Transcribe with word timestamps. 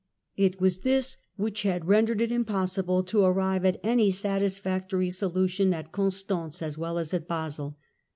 It 0.35 0.59
was 0.59 0.79
this 0.79 1.17
which 1.35 1.61
had 1.61 1.85
rendered 1.85 2.21
it 2.23 2.31
impos 2.31 2.73
sible 2.81 3.05
to 3.05 3.23
arrive 3.23 3.63
at 3.65 3.79
any 3.83 4.09
satisfactory 4.09 5.11
solution 5.11 5.75
at 5.75 5.91
Constance 5.91 6.63
as 6.63 6.75
well 6.75 6.97
as 6.97 7.13
at 7.13 7.27
Basle. 7.27 7.77